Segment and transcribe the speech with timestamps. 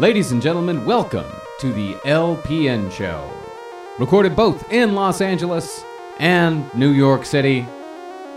[0.00, 1.26] Ladies and gentlemen, welcome
[1.58, 3.28] to the LPN Show.
[3.98, 5.84] Recorded both in Los Angeles
[6.20, 7.66] and New York City.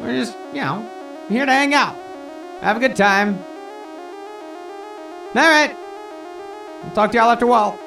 [0.02, 0.90] We're just, you know,
[1.30, 1.96] here to hang out,
[2.62, 3.38] have a good time.
[5.36, 5.76] All right.
[6.84, 7.78] I'll talk to y'all after a while.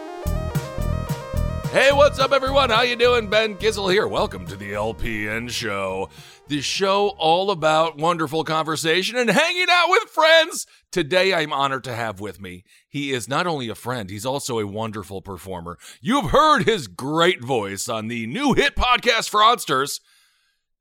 [1.75, 2.71] Hey, what's up, everyone?
[2.71, 3.29] How you doing?
[3.29, 4.07] Ben Gizzle here.
[4.07, 6.09] Welcome to the LPN Show,
[6.47, 10.69] the show all about wonderful conversation and hanging out with friends.
[10.93, 12.63] Today, I'm honored to have with me.
[12.89, 15.77] He is not only a friend, he's also a wonderful performer.
[16.01, 19.99] You've heard his great voice on the new hit podcast Fraudsters,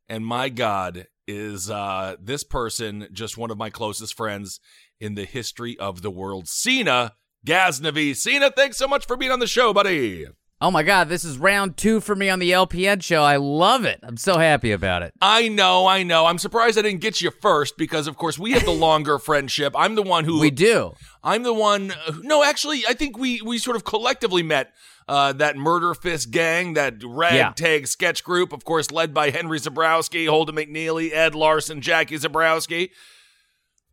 [0.08, 4.60] and my God, is uh, this person just one of my closest friends
[5.00, 6.46] in the history of the world?
[6.46, 7.14] Seena
[7.48, 8.12] Ghaznavi.
[8.12, 10.28] Seena, thanks so much for being on the show, buddy.
[10.64, 13.22] Oh my God, this is round two for me on the LPN show.
[13.22, 14.00] I love it.
[14.02, 15.14] I'm so happy about it.
[15.22, 16.26] I know, I know.
[16.26, 19.76] I'm surprised I didn't get you first because, of course, we have the longer friendship.
[19.78, 20.94] I'm the one who We do.
[21.22, 21.94] I'm the one.
[22.22, 24.72] No, actually, I think we we sort of collectively met
[25.10, 30.56] uh, that Murderfist gang, that ragtag sketch group, of course, led by Henry Zebrowski, Holden
[30.56, 32.92] McNeely, Ed Larson, Jackie Zebrowski.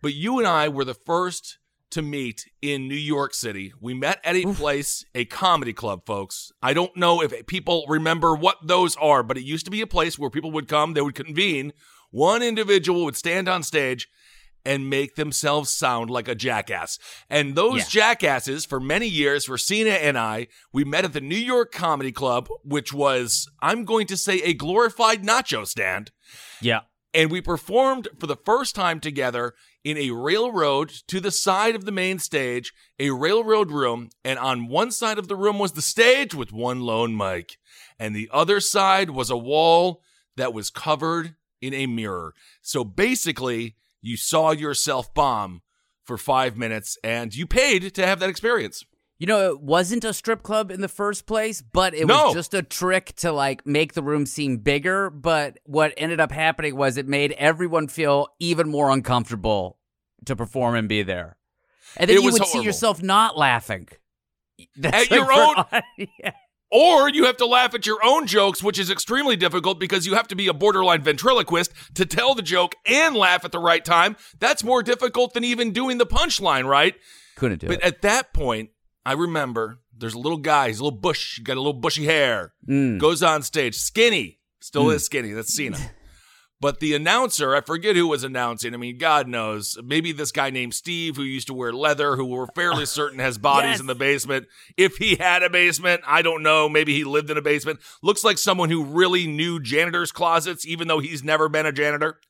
[0.02, 1.58] But you and I were the first
[1.90, 3.72] to meet in New York City.
[3.80, 6.52] We met at a place, a comedy club, folks.
[6.62, 9.86] I don't know if people remember what those are, but it used to be a
[9.86, 11.72] place where people would come, they would convene.
[12.10, 14.08] One individual would stand on stage
[14.64, 16.98] and make themselves sound like a jackass.
[17.30, 21.34] And those jackasses, for many years, for Seena and I, we met at the New
[21.36, 26.10] York Comedy Club, which was, I'm going to say, a glorified nacho stand
[26.60, 26.80] Yeah.
[27.14, 29.54] and we performed for the first time together
[29.84, 34.68] in a railroad to the side of the main stage, a railroad room, and on
[34.68, 37.56] one side of the room was the stage with one lone mic,
[37.98, 40.02] and the other side was a wall
[40.36, 42.34] that was covered in a mirror.
[42.62, 45.62] So basically, you saw yourself bomb
[46.04, 48.84] for five minutes, and you paid to have that experience.
[49.20, 52.26] You know, it wasn't a strip club in the first place, but it No.
[52.26, 55.10] was just a trick to like make the room seem bigger.
[55.10, 59.78] But what ended up happening was it made everyone feel even more uncomfortable
[60.24, 61.36] to perform and be there.
[61.98, 63.88] And then It you would see yourself not laughing.
[64.76, 65.64] That's At your own-
[66.18, 66.32] Yeah.
[66.72, 70.14] Or you have to laugh at your own jokes, which is extremely difficult because you
[70.14, 73.84] have to be a borderline ventriloquist to tell the joke and laugh at the right
[73.84, 74.16] time.
[74.38, 76.94] That's more difficult than even doing the punchline, right?
[77.34, 77.80] Couldn't do But it.
[77.80, 78.70] But at that point,
[79.04, 82.52] I remember there's a little guy, he's a little bush, got a little bushy hair,
[82.68, 82.98] Mm.
[82.98, 85.32] goes on stage, skinny, still is skinny.
[85.32, 85.78] That's Seena.
[86.62, 88.74] But the announcer, I forget who was announcing.
[88.74, 89.78] I mean, God knows.
[89.82, 93.38] Maybe this guy named Steve who used to wear leather, who we're fairly certain has
[93.38, 93.80] bodies Yes.
[93.80, 94.46] in the basement.
[94.76, 96.68] If he had a basement, I don't know.
[96.68, 97.80] Maybe he lived in a basement.
[98.02, 102.20] Looks like someone who really knew janitor's closets, even though he's never been a janitor.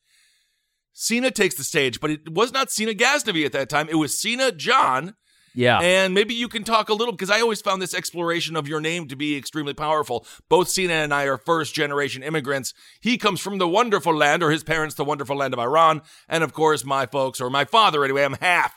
[0.95, 3.89] Seena takes the stage, but it was not Seena Ghaznavi at that time.
[3.89, 5.17] It was Seena Jon.
[5.55, 5.81] Yeah.
[5.81, 8.81] And maybe you can talk a little because I always found this exploration of your
[8.81, 10.27] name to be extremely powerful.
[10.49, 12.73] Both Seena and I are first generation immigrants.
[13.01, 16.03] He comes from the wonderful land, or his parents, the wonderful land of Iran.
[16.29, 18.77] And of course, my folks, or my father anyway, I'm half.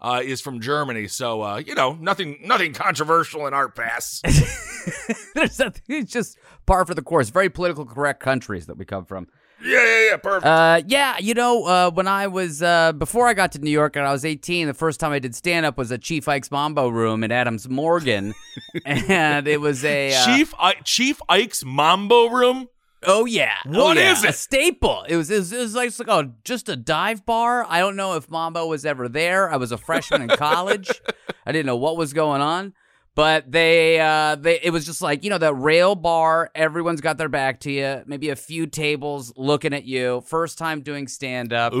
[0.00, 4.22] Uh, is from Germany, so uh, you know nothing, nothing controversial in our past.
[5.34, 7.30] There's nothing, it's just par for the course.
[7.30, 9.28] Very political correct countries that we come from.
[9.62, 10.46] Yeah, yeah, yeah, perfect.
[10.46, 13.96] Uh, yeah, you know, uh, when I was uh, before I got to New York
[13.96, 16.50] and I was 18, the first time I did stand up was at Chief Ike's
[16.50, 18.34] Mambo Room in Adams Morgan,
[18.84, 22.68] and it was a uh, Chief I- Chief Ike's Mambo Room.
[23.06, 24.12] Oh yeah, What oh, yeah.
[24.12, 24.34] is A it?
[24.34, 25.04] staple.
[25.06, 27.66] It was it was, it was like, it's like oh, just a dive bar.
[27.68, 29.50] I don't know if Mambo was ever there.
[29.52, 30.90] I was a freshman in college.
[31.46, 32.72] I didn't know what was going on.
[33.16, 36.50] But they, uh, they, it was just like you know the rail bar.
[36.54, 38.02] Everyone's got their back to you.
[38.06, 40.22] Maybe a few tables looking at you.
[40.26, 41.72] First time doing stand up.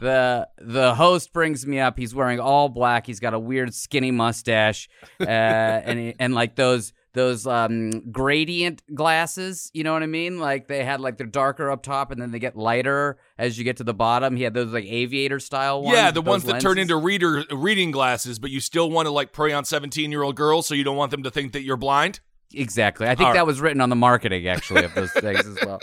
[0.00, 1.98] The the host brings me up.
[1.98, 3.06] He's wearing all black.
[3.06, 4.88] He's got a weird skinny mustache,
[5.20, 9.70] uh, and he, and like those those um gradient glasses.
[9.74, 10.38] You know what I mean?
[10.38, 13.64] Like they had like they're darker up top, and then they get lighter as you
[13.64, 14.36] get to the bottom.
[14.36, 15.96] He had those like aviator style ones.
[15.96, 19.10] Yeah, the ones those that turn into reader reading glasses, but you still want to
[19.12, 21.62] like prey on seventeen year old girls, so you don't want them to think that
[21.62, 22.20] you're blind.
[22.54, 23.06] Exactly.
[23.06, 23.46] I think All that right.
[23.46, 25.80] was written on the marketing actually of those things as well.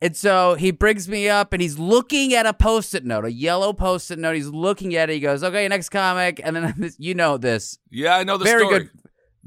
[0.00, 3.72] And so he brings me up and he's looking at a post-it note, a yellow
[3.72, 4.36] post-it note.
[4.36, 5.14] He's looking at it.
[5.14, 7.78] He goes, "Okay, next comic." And then this, you know this.
[7.90, 8.78] Yeah, I know the very story.
[8.78, 8.90] good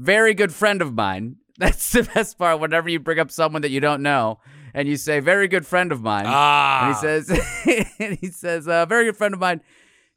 [0.02, 1.38] very good friend of mine.
[1.58, 4.40] That's the best part whenever you bring up someone that you don't know
[4.74, 8.68] and you say, "Very good friend of mine." Ah, And he says, and he says,
[8.68, 9.62] uh, very good friend of mine,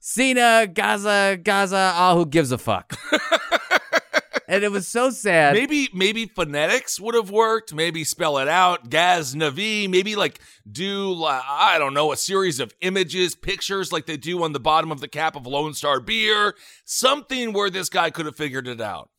[0.01, 2.95] Seena, Gaza, Gaza, oh, who gives a fuck?
[4.49, 5.55] and it was so sad.
[5.55, 7.75] maybe maybe phonetics would have worked.
[7.75, 8.89] Maybe spell it out.
[8.91, 9.89] Gaz Navi.
[9.91, 10.41] Maybe like
[10.71, 14.61] do like, I don't know a series of images, pictures like they do on the
[14.61, 16.55] bottom of the cap of Lone Star beer.
[16.85, 19.11] Something where this guy could have figured it out.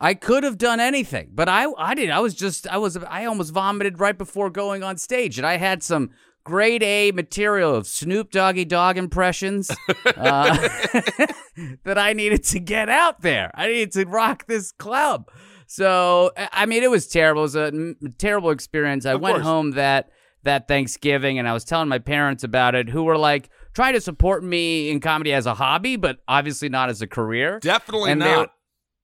[0.00, 2.12] I could have done anything, but I, I didn't.
[2.14, 5.56] I was just, I was, I almost vomited right before going on stage, and I
[5.56, 6.10] had some
[6.44, 9.70] grade A material of Snoop Doggy Dogg impressions
[10.16, 10.56] uh,
[11.84, 13.50] that I needed to get out there.
[13.54, 15.30] I needed to rock this club.
[15.66, 17.42] So, I mean, it was terrible.
[17.42, 19.06] It was a terrible experience.
[19.06, 19.46] I Of went course.
[19.46, 20.10] home that
[20.42, 24.00] that Thanksgiving, and I was telling my parents about it, who were like trying to
[24.02, 27.60] support me in comedy as a hobby, but obviously not as a career.
[27.60, 28.50] Definitely And not.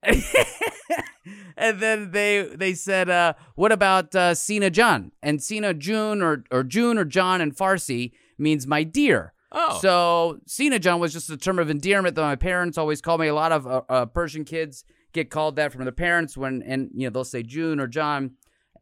[1.56, 6.44] and then they they said, uh, "What about uh, Seena John?" And Seena June or
[6.50, 9.34] or June or John in Farsi means my dear.
[9.52, 9.78] Oh.
[9.80, 13.26] So Seena John was just a term of endearment that my parents always called me.
[13.26, 16.90] A lot of uh, uh, Persian kids get called that from their parents when, and
[16.94, 18.32] you know they'll say June or John,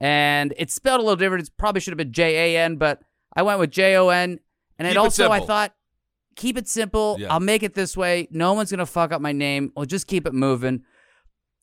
[0.01, 1.49] and it's spelled a little different.
[1.49, 3.01] It probably should have been J A N, but
[3.35, 4.41] I went with J O N.
[4.79, 5.75] And it also I thought
[6.37, 7.17] keep it simple.
[7.19, 7.33] Yeah.
[7.33, 8.29] I'll make it this way.
[8.31, 9.73] No one's gonna fuck up my name.
[9.75, 10.85] We'll just keep it moving.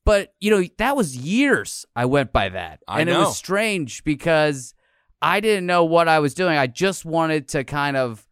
[0.06, 4.04] But you know that was years I went by that, I and it was strange
[4.04, 4.74] because
[5.22, 6.58] I didn't know what I was doing.
[6.58, 8.28] I just wanted to kind of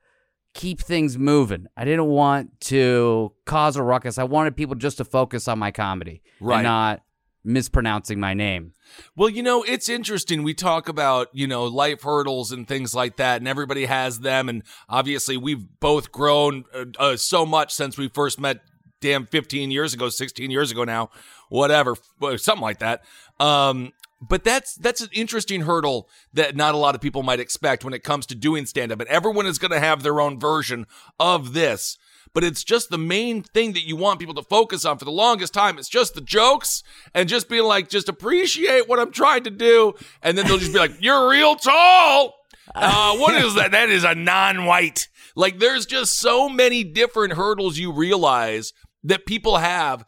[0.54, 1.66] keep things moving.
[1.76, 4.20] I didn't want to cause a ruckus.
[4.20, 6.58] I wanted people just to focus on my comedy Right.
[6.58, 7.02] and not
[7.44, 8.74] mispronouncing my name.
[9.16, 10.44] Well, you know, it's interesting.
[10.44, 14.48] We talk about, you know, life hurdles and things like that, and everybody has them.
[14.48, 18.60] And obviously, we've both grown uh, uh, so much since we first met,
[19.04, 21.10] damn, 15 years ago, 16 years ago now,
[21.50, 21.96] whatever,
[22.38, 23.04] something like that.
[23.40, 23.92] Um,
[24.22, 27.94] but that's that's an interesting hurdle that not a lot of people might expect when
[27.94, 29.02] it comes to doing stand up.
[29.02, 30.88] And everyone is going to have their own version
[31.20, 31.98] of this.
[32.34, 35.12] But it's just the main thing that you want people to focus on for the
[35.12, 35.78] longest time.
[35.78, 36.82] It's just the jokes
[37.14, 39.94] and just being like, just appreciate what I'm trying to do.
[40.24, 42.36] And then they'll just be like, you're real tall.
[42.76, 43.72] Uh, what is that?
[43.72, 45.10] That is a non-white.
[45.36, 48.74] Like there's just so many different hurdles you realize
[49.04, 50.06] that people have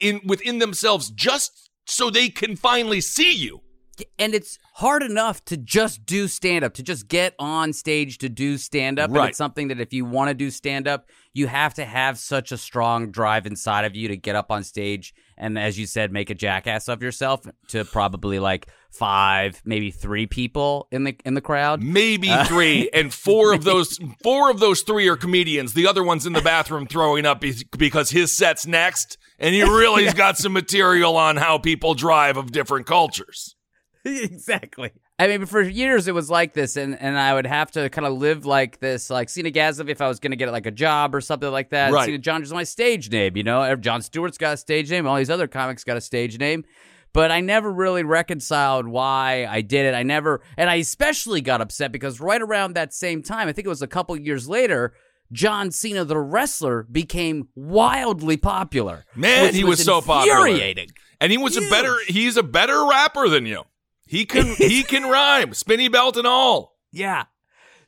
[0.00, 3.62] in within themselves just so they can finally see you.
[4.18, 8.28] and it's hard enough to just do stand up, to just get on stage to
[8.28, 9.08] do stand up.
[9.08, 9.28] And Right.
[9.30, 12.52] it's something that if you want to do stand up, you have to have such
[12.52, 16.12] a strong drive inside of you to get up on stage and, as you said,
[16.12, 21.34] make a jackass of yourself to probably like five, maybe three people in the in
[21.34, 21.82] the crowd.
[21.82, 25.74] Maybe uh, three, and four of those four of those three are comedians.
[25.74, 27.42] The other one's in the bathroom throwing up
[27.78, 32.52] because his set's next, and he really's got some material on how people drive of
[32.52, 33.54] different cultures.
[34.04, 34.92] exactly.
[35.18, 38.06] I mean, for years it was like this, and, and I would have to kind
[38.06, 40.70] of live like this, like Seena Gazov if I was going to get like a
[40.70, 41.90] job or something like that.
[41.90, 42.08] Right.
[42.08, 43.74] Seena Jon is my stage name, you know.
[43.76, 45.06] Jon Stewart's got a stage name.
[45.06, 46.64] All these other comics got a stage name.
[47.12, 49.94] But I never really reconciled why I did it.
[49.94, 53.64] I never, and I especially got upset because right around that same time, I think
[53.64, 54.92] it was a couple years later,
[55.32, 59.04] John Cena, the wrestler, became wildly popular.
[59.14, 60.46] Man, he was so popular.
[60.46, 60.90] infuriating.
[61.20, 63.62] And he was a better he's a better rapper than you.
[64.06, 66.76] He can he can rhyme, spinny belt and all.
[66.92, 67.24] Yeah.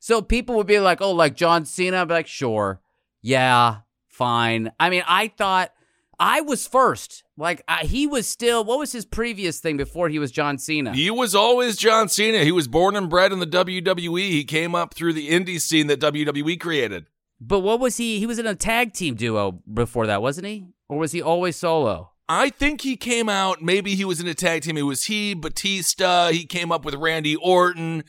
[0.00, 1.98] So people would be like, oh, like John Cena?
[1.98, 2.80] I'd be like, sure.
[3.20, 4.72] Yeah, fine.
[4.78, 5.72] I mean, I thought
[6.20, 7.22] I was first.
[7.36, 10.92] Like, I, he was still, what was his previous thing before he was John Cena?
[10.92, 12.44] He was always John Cena.
[12.44, 14.30] He was born and bred in the WWE.
[14.30, 17.06] He came up through the indie scene that WWE created.
[17.40, 18.18] But what was he?
[18.18, 20.66] He was in a tag team duo before that, wasn't he?
[20.88, 22.10] Or was he always solo?
[22.28, 24.76] I think he came out, maybe he was in a tag team.
[24.76, 26.30] It was he, Batista.
[26.30, 28.04] He came up with Randy Orton.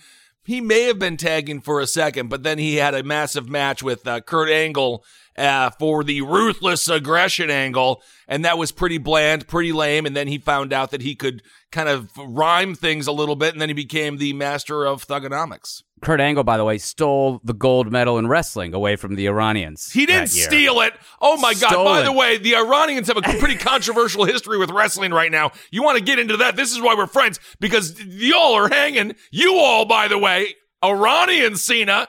[0.49, 3.83] He may have been tagging for a second, but then he had a massive match
[3.83, 5.05] with uh, Kurt Angle
[5.37, 10.07] uh, for the ruthless aggression angle, and that was pretty bland, pretty lame.
[10.07, 13.53] And then he found out that he could kind of rhyme things a little bit,
[13.53, 15.83] and then he became the master of Thuganomics.
[16.01, 19.91] Kurt Angle, by the way, stole the gold medal in wrestling away from the Iranians.
[19.91, 20.93] He didn't steal it.
[21.21, 21.83] Oh my God.
[21.85, 25.51] By the way, the Iranians have a pretty controversial history with wrestling right now.
[25.71, 26.55] You want to get into that?
[26.55, 29.15] This is why we're friends because y'all are hanging.
[29.31, 32.07] You all, by the way, Iranian Seena.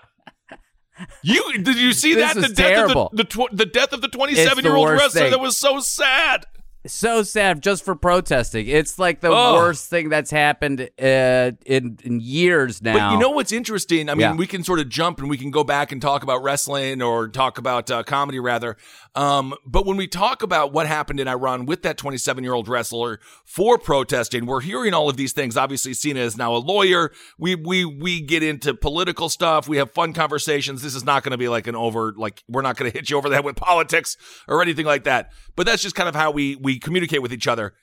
[1.22, 4.08] You did you see that the death of the, the tw- the death of the
[4.08, 5.30] 27 year old wrestler thing.
[5.30, 6.44] that was so sad.
[6.86, 8.66] So sad just for protesting.
[8.66, 9.56] It's like the Oh.
[9.56, 12.94] worst thing that's happened uh, in in years now.
[13.10, 14.08] But you know what's interesting?
[14.08, 14.34] I mean, Yeah.
[14.34, 17.28] we can sort of jump and we can go back and talk about wrestling or
[17.28, 18.78] talk about uh, comedy rather.
[19.14, 22.66] Um, but when we talk about what happened in Iran with that 27 year old
[22.66, 25.58] wrestler for protesting, we're hearing all of these things.
[25.58, 27.12] Obviously, Seena is now a lawyer.
[27.36, 29.68] We we we get into political stuff.
[29.68, 30.80] We have fun conversations.
[30.80, 33.10] This is not going to be like an over like we're not going to hit
[33.10, 34.16] you over the head with politics
[34.48, 35.30] or anything like that.
[35.56, 37.74] But that's just kind of how we we communicate with each other.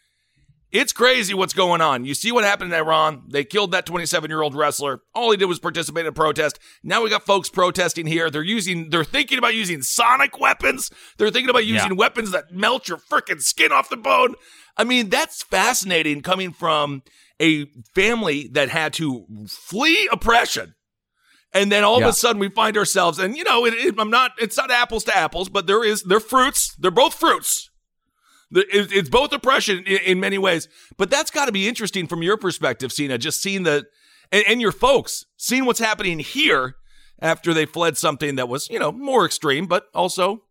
[0.69, 2.03] It's crazy what's going on.
[2.03, 3.23] You see what happened in Iran?
[3.29, 4.99] They killed that 27 year old wrestler.
[5.15, 6.59] All he did was participate in a protest.
[6.83, 8.29] Now we got folks protesting here.
[8.29, 10.91] They're using, they're thinking about using sonic weapons.
[11.17, 11.97] They're thinking about using Yeah.
[11.97, 14.35] weapons that melt your freaking skin off the bone.
[14.75, 17.01] I mean, that's fascinating coming from
[17.39, 20.73] a family that had to flee oppression.
[21.53, 24.09] And then all of a sudden we find ourselves, and you know, it, it, I'm
[24.09, 26.75] not, it's not apples to apples, but there is, they're fruits.
[26.77, 27.69] They're both fruits.
[28.51, 32.91] It's both oppression in, many ways, but that's got to be interesting from your perspective,
[32.91, 33.17] Seena.
[33.19, 33.87] Just seeing the
[34.31, 36.75] and, and your folks seeing what's happening here
[37.19, 40.43] after they fled something that was you know more extreme, but also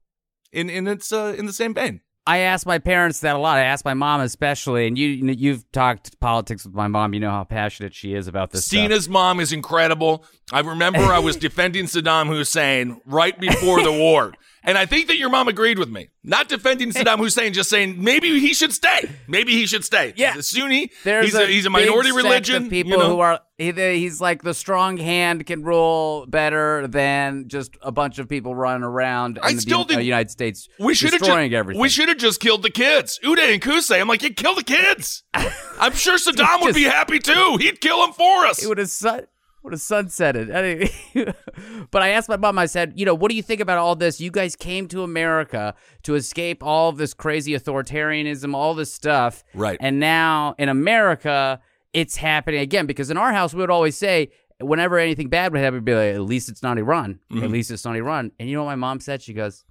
[0.53, 2.00] in in its uh, in the same vein.
[2.29, 3.57] I ask my parents that a lot.
[3.59, 7.15] I ask my mom especially, and you you've talked politics with my mom.
[7.15, 8.65] You know how passionate she is about this.
[8.65, 8.81] stuff.
[8.81, 10.25] Seena's mom is incredible.
[10.53, 14.35] I remember I was defending Saddam Hussein right before the war.
[14.66, 16.08] And I think that your mom agreed with me.
[16.25, 19.08] Not defending Saddam Hussein, just saying maybe he should stay.
[19.28, 20.12] Maybe he should stay.
[20.16, 20.32] Yeah.
[20.35, 20.90] He's a Sunni.
[21.04, 22.68] There's he's a, he's a minority religion.
[22.68, 23.11] People you know?
[23.11, 28.18] who are he, he's like the strong hand can rule better than just a bunch
[28.18, 29.38] of people running around.
[29.40, 31.80] I in the still uh, think United States We should have destroying just, everything.
[31.80, 33.20] We should have just killed the kids.
[33.23, 34.00] Uday and Qusay.
[34.00, 35.23] I'm like, you kill the kids.
[35.78, 37.56] I'm sure Saddam would be happy too.
[37.61, 38.61] He'd kill them for us.
[38.61, 39.26] He would have sun
[39.66, 40.49] would have sunsetted.
[40.49, 41.35] Anyway,
[41.90, 42.56] but I asked my mom.
[42.58, 44.20] I said, you know, what do you think about all this?
[44.20, 49.42] You guys came to America to escape all of this crazy authoritarianism, all this stuff,
[49.54, 49.76] Right.
[49.80, 51.61] And now in America,
[51.92, 54.30] it's happening again because in our house we would always say.
[54.58, 57.20] Whenever anything bad would happen, we'd be like, "At least it's not Iran.
[57.30, 57.44] Mm-hmm.
[57.44, 59.20] At least it's not Iran." And you know what my mom said?
[59.20, 59.66] She goes,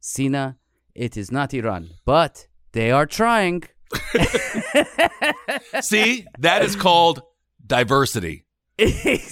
[0.00, 0.54] "Seena,
[0.94, 3.64] it is not Iran, but they are trying."
[5.80, 7.22] See, that is called
[7.66, 8.44] diversity.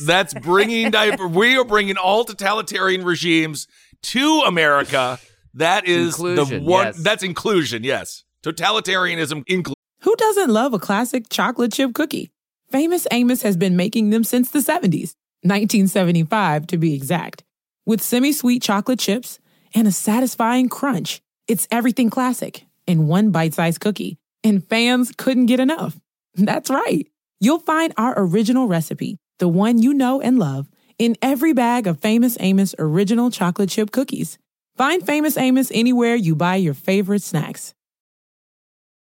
[0.05, 3.67] That's bringing diver- we are bringing all totalitarian regimes
[4.02, 5.19] to America.
[5.55, 6.87] That is the one.
[6.87, 7.02] yes.
[7.02, 7.85] That's inclusion.
[7.85, 9.45] Yes, totalitarianism.
[9.49, 9.75] Inclusion.
[10.02, 12.31] Who doesn't love a classic chocolate chip cookie?
[12.71, 17.43] Famous Amos has been making them since the 70s, 1975 to be exact.
[17.87, 19.38] With semi sweet chocolate chips
[19.75, 25.47] and a satisfying crunch, it's everything classic in one bite sized cookie, and fans couldn't
[25.47, 25.99] get enough.
[26.35, 27.07] That's right.
[27.40, 30.68] You'll find our original recipe, the one you know and love,
[30.99, 34.38] in every bag of Famous Amos original chocolate chip cookies.
[34.76, 37.75] Find Famous Amos anywhere you buy your favorite snacks.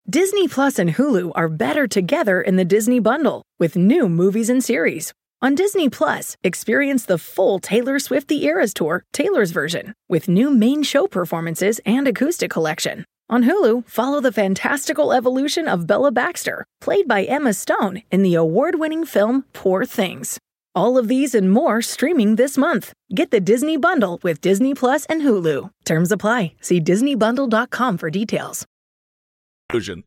[0.09, 4.63] Disney Plus and Hulu are better together in the Disney Bundle with new movies and
[4.63, 5.13] series.
[5.43, 10.51] On Disney Plus, experience the full Taylor Swift The Eras Tour, Taylor's version, with new
[10.51, 13.05] main show performances and acoustic collection.
[13.29, 18.35] On Hulu, follow the fantastical evolution of Bella Baxter, played by Emma Stone in the
[18.37, 20.39] award winning film Poor Things.
[20.77, 22.93] All of these and more streaming this month.
[23.15, 25.71] Get the Disney Bundle with Disney Plus and Hulu.
[25.85, 26.53] Terms apply.
[26.61, 28.65] See DisneyBundle.com for details.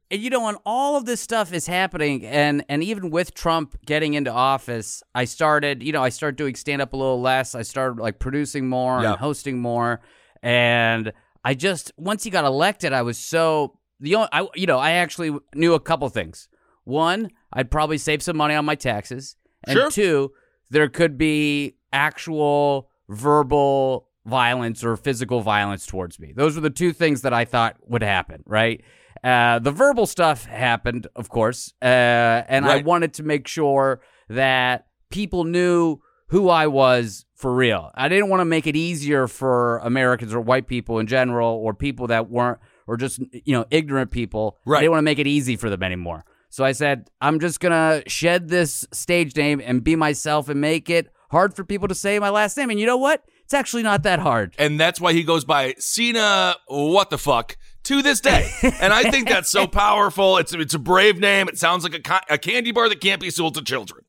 [0.10, 3.76] And you know, when all of this stuff is happening, and and even with Trump
[3.86, 7.54] getting into office, I started, you know, I started doing stand up a little less.
[7.56, 9.12] I started like producing more Yeah.
[9.12, 10.00] and hosting more,
[10.42, 11.12] and
[11.50, 14.92] I just once he got elected, I was so the only, I you know, I
[14.92, 16.48] actually knew a couple things.
[16.84, 19.90] One, I'd probably save some money on my taxes, and Sure.
[19.90, 20.32] two,
[20.70, 26.34] there could be actual verbal violence or physical violence towards me.
[26.36, 28.84] Those were the two things that I thought would happen, right?
[29.24, 34.86] Uh, the verbal stuff happened, of course, uh, and I wanted to make sure that
[35.10, 37.90] people knew who I was for real.
[37.96, 41.74] I didn't want to make it easier for Americans or white people in general or
[41.74, 44.58] people that weren't or just you know ignorant people.
[44.66, 44.80] Right.
[44.80, 46.26] I didn't want to make it easy for them anymore.
[46.50, 50.90] So I said, I'm just gonna shed this stage name and be myself and make
[50.90, 52.70] it hard for people to say my last name.
[52.72, 53.24] And you know what?
[53.46, 54.54] It's actually not that hard.
[54.60, 56.56] And that's why he goes by Seena.
[56.68, 57.58] What the fuck?
[57.84, 60.38] To this day, and I think that's so powerful.
[60.38, 61.48] It's it's a brave name.
[61.48, 64.04] It sounds like a, a candy bar that can't be sold to children.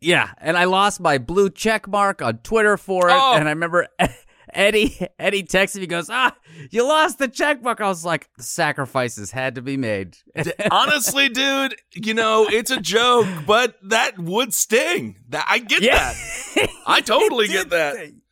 [0.00, 3.34] Yeah, and I lost my blue check mark on Twitter for it, Oh.
[3.34, 3.86] and I remember
[4.52, 6.34] Eddie Eddie texted me goes, "Ah,
[6.70, 10.16] you lost the check mark." I was like, "The sacrifices had to be made."
[10.70, 15.16] Honestly, dude, you know it's a joke, but that would sting.
[15.28, 16.14] That I get Yeah.
[16.54, 16.70] that.
[16.86, 17.94] I totally get that.
[17.96, 18.22] sting.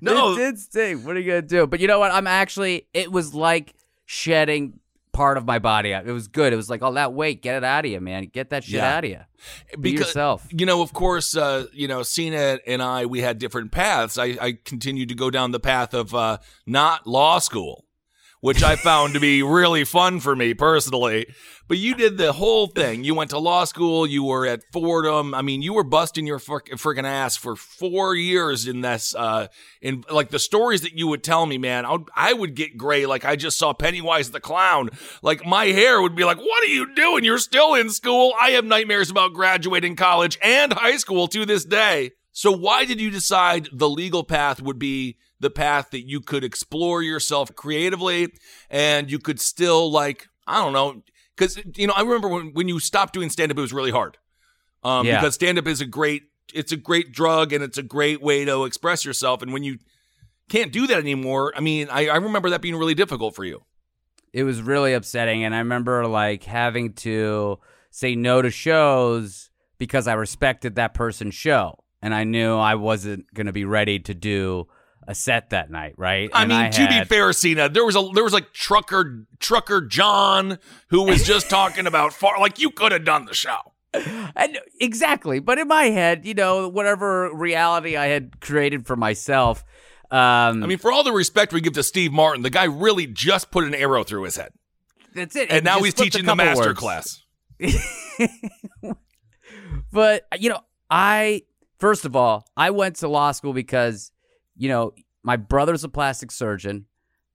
[0.00, 1.04] No, it did sting.
[1.04, 1.66] What are you gonna do?
[1.66, 2.10] But you know what?
[2.12, 2.86] I'm actually.
[2.94, 3.74] It was like
[4.06, 4.78] shedding
[5.16, 5.92] part of my body.
[5.92, 6.52] It was good.
[6.52, 8.26] It was like, all that weight, get it out of you, man.
[8.32, 8.96] Get that shit Yeah.
[8.96, 9.20] out of you.
[9.80, 10.46] Be yourself.
[10.50, 14.18] You know, of course, uh, you know, Seena and I, we had different paths.
[14.18, 17.85] I, I continued to go down the path of uh, not law school,
[18.46, 21.26] which I found to be really fun for me personally.
[21.66, 23.02] But you did the whole thing.
[23.02, 24.06] You went to law school.
[24.06, 25.34] You were at Fordham.
[25.34, 29.16] I mean, you were busting your freaking ass for four years in this.
[29.16, 29.48] Uh,
[29.82, 32.76] in like the stories that you would tell me, man, I would, I would get
[32.76, 33.04] gray.
[33.04, 34.90] Like I just saw Pennywise the clown.
[35.22, 37.24] Like my hair would be like, "What are you doing?
[37.24, 41.64] You're still in school." I have nightmares about graduating college and high school to this
[41.64, 42.12] day.
[42.36, 46.44] So why did you decide the legal path would be the path that you could
[46.44, 48.28] explore yourself creatively
[48.68, 51.02] and you could still like I don't know
[51.34, 53.90] because you know I remember when when you stopped doing stand up it was really
[53.90, 54.18] hard.
[54.84, 55.16] Um, Yeah.
[55.16, 58.44] because stand up is a great it's a great drug and it's a great way
[58.44, 59.40] to express yourself.
[59.40, 59.78] And when you
[60.50, 63.64] can't do that anymore I mean I, I remember that being really difficult for you.
[64.34, 65.42] It was really upsetting.
[65.42, 71.34] And i remember like having to say no to shows because i respected that person's
[71.34, 74.66] show and i knew i wasn't going to be ready to do
[75.08, 77.94] a set that night right I And mean, to be had- fair, Seena, there was
[77.96, 80.58] a there was like trucker trucker John
[80.88, 83.58] who was just talking about far like you could have done the show.
[83.94, 85.38] And exactly.
[85.38, 89.64] But in my head, you know, whatever reality I had created for myself.
[90.10, 93.06] Um, I mean, for all the respect we give to Steve Martin, the guy really
[93.06, 94.50] just put an arrow through his head,
[95.14, 95.50] that's it.
[95.52, 96.78] and now he's teaching the master words.
[96.80, 97.22] class.
[99.92, 100.60] But you know,
[100.90, 101.42] I
[101.78, 104.12] first of all, I went to law school because
[104.56, 104.92] you know
[105.22, 106.86] my brother's a plastic surgeon.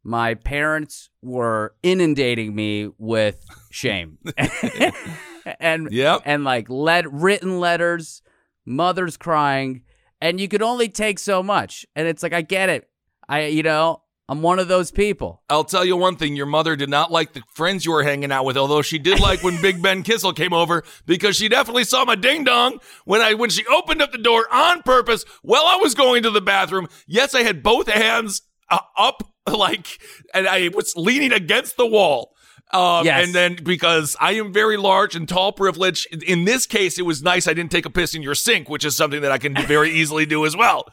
[0.03, 4.17] My parents were inundating me with shame,
[5.59, 6.21] and Yep.
[6.25, 8.21] and like let written letters,
[8.65, 9.83] mothers crying,
[10.19, 11.85] and you could only take so much.
[11.95, 12.89] And it's like I get it.
[13.29, 14.01] I you know
[14.31, 15.43] I'm one of those people.
[15.49, 18.31] I'll tell you one thing: your mother did not like the friends you were hanging
[18.31, 21.83] out with, although she did like when Big Ben Kissel came over because she definitely
[21.83, 25.65] saw my ding dong when I when she opened up the door on purpose while
[25.65, 26.87] I was going to the bathroom.
[27.07, 30.01] Yes, I had both hands uh, up, like,
[30.33, 32.33] and I was leaning against the wall.
[32.71, 33.25] Um, Yes.
[33.25, 37.21] And then because I am very large and tall privilege, in this case, it was
[37.21, 39.55] nice I didn't take a piss in your sink, which is something that I can
[39.67, 40.85] very easily do as well.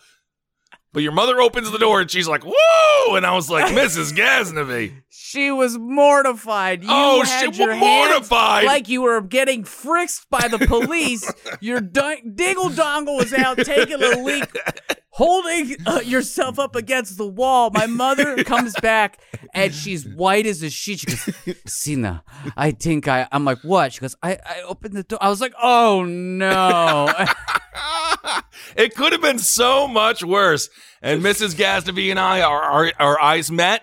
[0.92, 4.12] But your mother opens the door and she's like, "Whoa!" And I was like, "Mrs.
[4.16, 6.82] Ghaznavi." She was mortified.
[6.82, 8.64] You Oh, had she- your hands mortified?
[8.64, 11.30] like you were getting frisked by the police.
[11.60, 14.48] your dingle dongle was out taking a leak,
[15.10, 17.68] holding uh, yourself up against the wall.
[17.74, 19.20] My mother comes back
[19.52, 21.00] and she's white as a sheet.
[21.00, 21.20] She goes,
[21.66, 22.22] "Seena,
[22.56, 25.42] I think I." I'm like, "What?" She goes, "I I opened the door." I was
[25.42, 27.12] like, "Oh no."
[28.76, 30.68] it could have been so much worse.
[31.02, 31.54] And Mrs.
[31.54, 33.82] Ghaznavi and I, our, our our eyes met,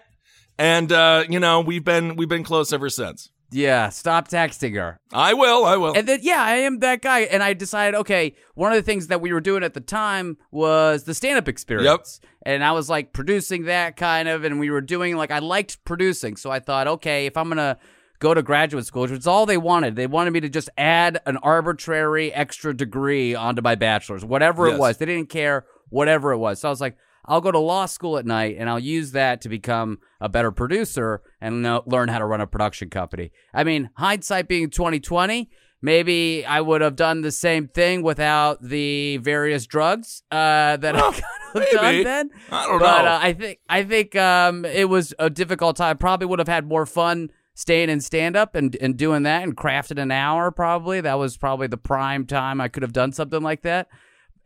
[0.58, 3.30] and uh, you know we've been we've been close ever since.
[3.52, 5.00] yeah, stop texting her.
[5.14, 5.94] I will, I will.
[5.96, 7.22] And then, yeah, I am that guy.
[7.22, 10.38] And I decided, okay, one of the things that we were doing at the time
[10.52, 12.20] was the stand up experience.
[12.46, 15.86] And I was like producing that kind of, and we were doing like, I liked
[15.86, 16.36] producing.
[16.36, 17.78] So I thought, okay, if I'm going to
[18.20, 21.20] go to graduate school, which was all they wanted, they wanted me to just add
[21.26, 24.76] an arbitrary extra degree onto my bachelor's, whatever Yes.
[24.76, 24.98] it was.
[24.98, 26.60] They didn't care, whatever it was.
[26.62, 26.98] So I was like,
[27.28, 30.52] I'll go to law school at night and I'll use that to become a better
[30.52, 33.32] producer and know, learn how to run a production company.
[33.54, 35.50] I mean, hindsight being 2020,
[35.82, 41.12] maybe I would have done the same thing without the various drugs uh, that I
[41.52, 42.30] could have done then.
[42.52, 43.10] I don't but know.
[43.12, 45.98] uh, I think I think um, it was a difficult time.
[45.98, 49.58] Probably would have had more fun staying in stand up and, and doing that and
[49.58, 51.02] crafting an hour probably.
[51.02, 53.88] That was probably the prime time I could have done something like that.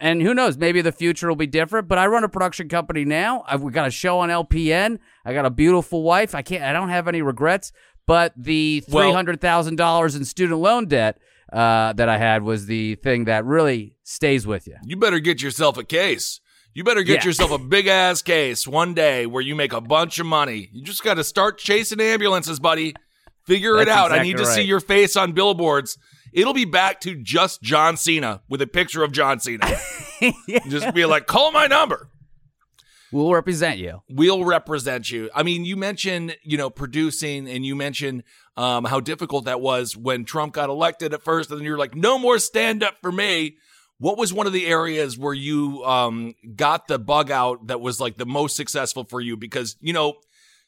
[0.01, 1.89] And who knows, maybe the future will be different.
[1.89, 3.43] But I run a production company now.
[3.45, 4.99] I've we got a show on LPN.
[5.25, 6.33] I got a beautiful wife.
[6.33, 6.63] I can't.
[6.63, 7.73] I don't have any regrets.
[8.05, 11.19] But the three hundred thousand dollars in student loan debt
[11.51, 14.77] uh, that I had was the thing that really stays with you.
[14.83, 16.39] you better get yourself a case.
[16.73, 17.29] You better get Yeah.
[17.29, 20.69] yourself a big ass case one day where you make a bunch of money.
[20.71, 22.95] You just got to start chasing ambulances, buddy.
[23.45, 24.11] Figure it That's out.
[24.11, 25.97] I need to see your face on billboards.
[26.31, 29.67] It'll be back to just John Cena with a picture of John Cena.
[30.69, 32.09] Just be like, call my number.
[33.11, 34.03] We'll represent you.
[34.07, 35.31] We'll represent you.
[35.33, 38.23] I mean, you mentioned, you know, producing and you mentioned
[38.55, 41.49] um, how difficult that was when Trump got elected at first.
[41.49, 43.57] And then you're like, no more stand up for me.
[43.99, 47.99] What was one of the areas where you um, got the bug out that was
[47.99, 49.35] like the most successful for you?
[49.35, 50.15] Because, you know,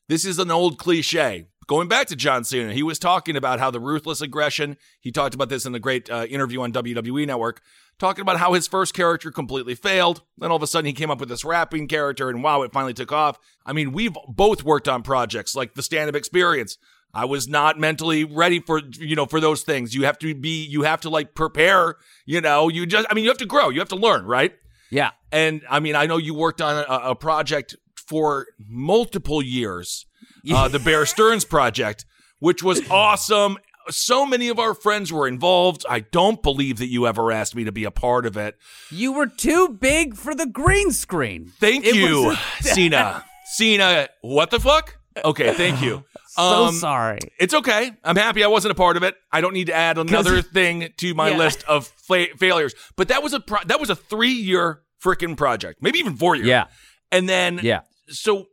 [0.10, 1.48] this is an old cliche.
[1.67, 5.34] Going back to John Cena, he was talking about how the ruthless aggression, he talked
[5.34, 7.62] about this in a great uh, interview on WWE Network,
[7.98, 10.24] talking about how his first character completely failed.
[10.38, 12.74] Then all of a sudden he came up with this rapping character and wow, it
[12.74, 13.39] finally took off.
[13.65, 16.78] I mean, we've both worked on projects like the stand up experience.
[17.13, 19.93] I was not mentally ready for, you know, for those things.
[19.93, 21.95] You have to be, you have to like prepare,
[22.26, 24.54] you know, you just, I mean, you have to grow, you have to learn, right?
[24.89, 25.12] Yeah.
[25.32, 30.06] And I mean, I know you worked on a, a project for multiple years,
[30.54, 32.06] uh, the Bear Stearns project,
[32.39, 33.58] which was awesome.
[33.89, 35.86] So many of our friends were involved.
[35.89, 38.58] I don't believe that you ever asked me to be a part of it.
[38.89, 41.52] You were too big for the green screen.
[41.60, 43.24] Thank It you, Seena.
[43.58, 44.97] Seena, what the fuck?
[45.24, 46.04] Okay, thank you.
[46.34, 47.19] So Um, sorry.
[47.41, 47.91] It's okay.
[48.06, 49.15] I'm happy I wasn't a part of it.
[49.34, 51.38] I don't need to add another thing to my Yeah.
[51.38, 52.74] list of fa- failures.
[52.95, 56.36] But that was a pro- that was a three year freaking project, maybe even four
[56.38, 56.47] years.
[56.47, 56.67] Yeah.
[57.12, 57.82] And then Yeah.
[58.08, 58.45] so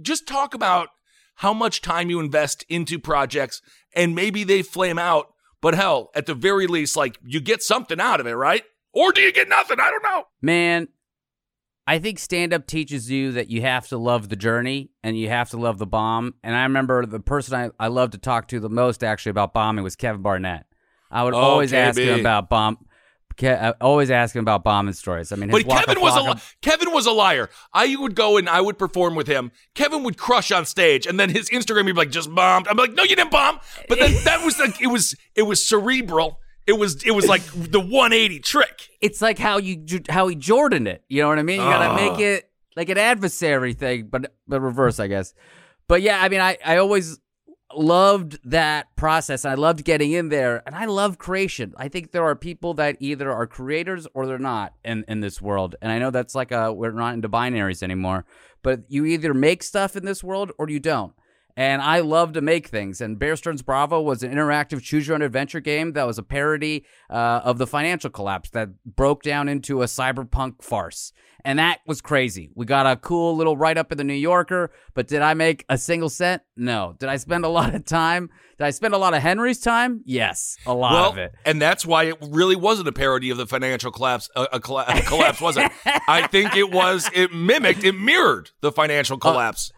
[0.00, 0.88] just talk about
[1.34, 3.60] how much time you invest into projects
[3.94, 5.26] and maybe they flame out,
[5.60, 8.64] but hell, at the very least, like you get something out of it, right?
[8.94, 9.78] Or do you get nothing?
[9.80, 10.24] I don't know.
[10.40, 10.88] Man,
[11.88, 15.30] I think stand up teaches you that you have to love the journey and you
[15.30, 16.34] have to love the bomb.
[16.44, 19.54] And I remember the person I, I loved to talk to the most actually about
[19.54, 20.66] bombing was Kevin Barnett.
[21.10, 22.76] I would Oh, always ask him about bomb.
[23.38, 25.32] Ke- I always ask him about bombing stories.
[25.32, 27.48] I mean, But Kevin was a li- Kevin was a liar.
[27.72, 29.50] I would go and I would perform with him.
[29.74, 32.76] Kevin would crush on stage, and then his Instagram would be like, "Just bombed." I'm
[32.76, 36.40] like, "No, you didn't bomb." But then that was like, it was it was cerebral.
[36.68, 38.90] It was it was like the 180 trick.
[39.00, 41.02] it's like how you how he Jordan it.
[41.08, 41.60] You know what I mean?
[41.60, 41.96] You gotta Ah.
[41.96, 45.34] make it like an adversary thing, but but reverse, I guess.
[45.88, 47.18] But yeah, I mean, I I always
[47.74, 49.44] loved that process.
[49.44, 51.74] I loved getting in there, and I love creation.
[51.76, 55.40] I think there are people that either are creators or they're not in in this
[55.42, 55.74] world.
[55.82, 58.24] And I know that's like a we're not into binaries anymore,
[58.62, 61.12] but you either make stuff in this world or you don't.
[61.58, 63.00] And I love to make things.
[63.00, 66.22] And Bear Stearns Bravo was an interactive choose your own adventure game that was a
[66.22, 71.12] parody uh, of the financial collapse that broke down into a cyberpunk farce.
[71.44, 72.50] And that was crazy.
[72.54, 75.64] We got a cool little write up in the New Yorker, but did I make
[75.68, 76.42] a single cent?
[76.56, 76.94] No.
[76.96, 78.30] Did I spend a lot of time?
[78.56, 80.02] Did I spend a lot of Henry's time?
[80.04, 81.32] Yes, a lot well, of it.
[81.44, 84.30] and that's why it really wasn't a parody of the financial collapse.
[84.36, 85.72] Uh, a, colla- a collapse wasn't.
[86.06, 87.10] I think it was.
[87.14, 87.82] It mimicked.
[87.82, 89.72] It mirrored the financial Uh, collapse.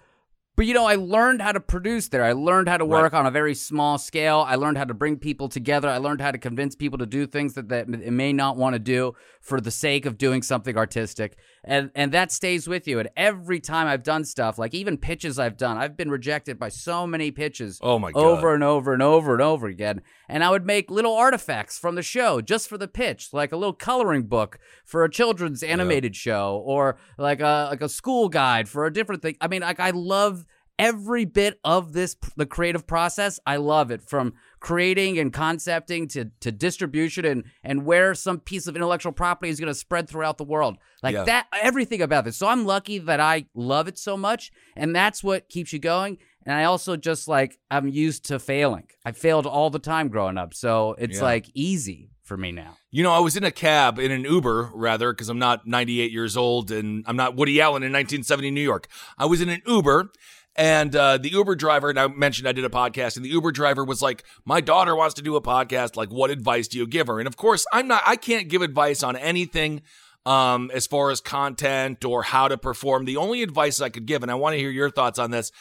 [0.61, 2.23] But you know, I learned how to produce there.
[2.23, 4.45] I learned how to work on a very small scale.
[4.47, 5.89] I learned how to bring people together.
[5.89, 8.75] I learned how to convince people to do things that, that they may not want
[8.75, 11.39] to do for the sake of doing something artistic.
[11.63, 12.99] And and that stays with you.
[12.99, 16.71] And every time I've done stuff, like even pitches I've done, I've been rejected by
[16.71, 18.25] so many pitches Oh my God.
[18.25, 20.01] over and over and over and over again.
[20.29, 23.57] And I would make little artifacts from the show just for the pitch, like a
[23.57, 28.69] little coloring book for a children's animated show, or like a like a school guide
[28.69, 29.37] for a different thing.
[29.41, 30.47] I mean, like I love
[30.79, 33.39] every bit of this the creative process.
[33.45, 38.67] I love it from creating and concepting to to distribution and and where some piece
[38.67, 40.77] of intellectual property is going to spread throughout the world.
[41.03, 41.25] Like Yeah.
[41.25, 42.37] that everything about this.
[42.37, 46.19] So I'm lucky that I love it so much and that's what keeps you going.
[46.47, 48.89] And I also just like I'm used to failing.
[49.05, 50.53] I failed all the time growing up.
[50.55, 51.25] So it's Yeah.
[51.25, 52.77] like easy for me now.
[52.93, 56.13] You know, I was in a cab, in an Uber, rather, because I'm not 98
[56.13, 58.87] years old and I'm not Woody Allen in 1970 New York.
[59.19, 60.13] I was in an Uber,
[60.57, 63.53] and uh, the Uber driver, and I mentioned I did a podcast, and the Uber
[63.53, 65.97] driver was like, My daughter wants to do a podcast.
[65.97, 67.19] Like, what advice do you give her?
[67.19, 69.83] And of course, I'm not, I can't give advice on anything
[70.27, 73.05] um, as far as content or how to perform.
[73.05, 75.53] The only advice I could give, and I want to hear your thoughts on this,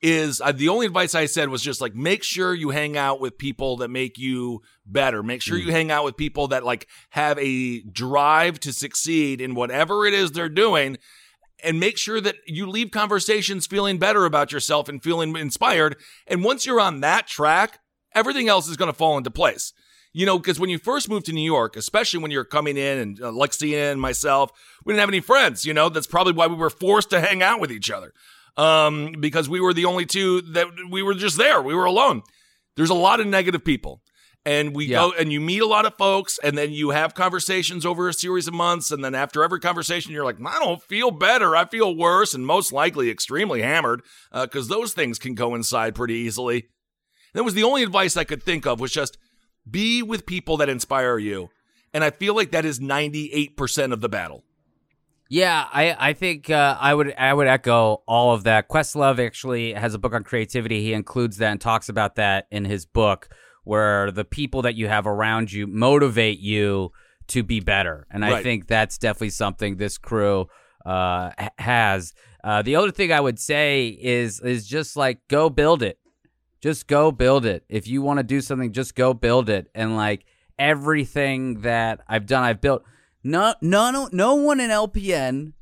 [0.00, 3.20] is uh, the only advice I said was just like make sure you hang out
[3.20, 5.22] with people that make you better.
[5.22, 9.54] Make sure you hang out with people that like have a drive to succeed in
[9.54, 10.98] whatever it is they're doing
[11.62, 15.96] and make sure that you leave conversations feeling better about yourself and feeling inspired.
[16.26, 17.80] And once you're on that track,
[18.14, 19.72] everything else is going to fall into place.
[20.12, 22.98] You know, because when you first moved to New York, especially when you're coming in
[22.98, 24.50] and uh, Lexi and myself,
[24.84, 25.64] we didn't have any friends.
[25.64, 28.12] You know, that's probably why we were forced to hang out with each other
[28.56, 31.62] um, because we were the only two that we were just there.
[31.62, 32.22] We were alone.
[32.76, 34.02] There's a lot of negative people.
[34.44, 34.98] And we Yeah.
[34.98, 38.12] go and you meet a lot of folks, and then you have conversations over a
[38.14, 38.90] series of months.
[38.90, 41.54] And then after every conversation, you're like, I don't feel better.
[41.54, 46.56] I feel worse, and most likely extremely hammered because those things can coincide pretty easily.
[47.34, 49.18] and That was the only advice I could think of was just
[49.70, 51.50] be with people that inspire you.
[51.92, 54.44] And I feel like that is 98% of the battle.
[55.30, 58.68] Yeah, I, I think uh, I would I would echo all of that.
[58.70, 60.80] Questlove actually has a book on creativity.
[60.82, 63.28] He includes that and talks about that in his book,
[63.68, 66.90] where the people that you have around you motivate you
[67.26, 68.06] to be better.
[68.10, 70.46] And I think that's definitely something this crew
[70.86, 72.14] uh, has.
[72.42, 75.98] Uh, the other thing I would say is is just like go build it.
[76.62, 77.62] Just go build it.
[77.68, 79.70] If you want to do something, just go build it.
[79.74, 80.24] And like
[80.58, 82.84] everything that I've done, I've built.
[83.22, 85.52] No, no, no, no one in LPN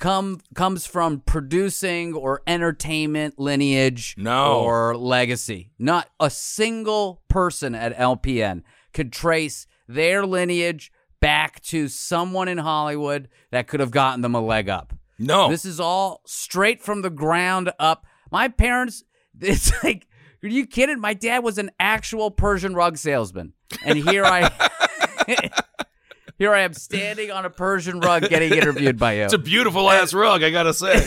[0.00, 4.60] come comes from producing or entertainment lineage No.
[4.60, 5.70] or legacy.
[5.78, 13.28] Not a single person at LPN could trace their lineage back to someone in Hollywood
[13.52, 14.94] that could have gotten them a leg up.
[15.18, 15.48] No.
[15.50, 18.06] This is all straight from the ground up.
[18.32, 19.04] My parents,
[19.40, 20.06] it's like,
[20.42, 20.98] are you kidding?
[20.98, 23.52] My dad was an actual Persian rug salesman.
[23.84, 24.50] And here I
[26.40, 29.24] here I am standing on a Persian rug getting interviewed by you.
[29.24, 31.06] it's a beautiful ass rug, I gotta say.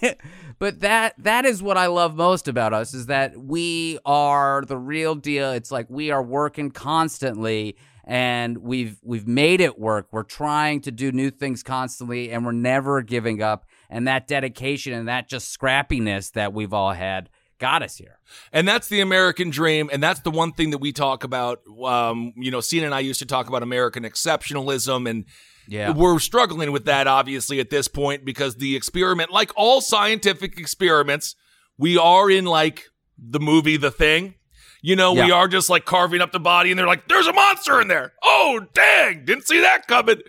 [0.58, 4.78] but that that is what I love most about us is that we are the
[4.78, 5.52] real deal.
[5.52, 10.08] It's like we are working constantly and we've we've made it work.
[10.10, 13.66] We're trying to do new things constantly and we're never giving up.
[13.90, 17.28] And that dedication and that just scrappiness that we've all had
[17.64, 18.18] got us here.
[18.52, 19.88] And that's the American dream.
[19.92, 21.60] And that's the one thing that we talk about.
[21.84, 25.24] Um, you know, Seena and I used to talk about American exceptionalism and
[25.66, 25.92] Yeah.
[25.92, 31.36] we're struggling with that obviously at this point because the experiment, like all scientific experiments,
[31.78, 32.84] we are in like
[33.16, 34.34] the movie The Thing.
[34.82, 37.32] You know, we are just like carving up the body and they're like, there's a
[37.32, 38.12] monster in there.
[38.22, 39.24] Oh, dang.
[39.24, 40.20] Didn't see that coming.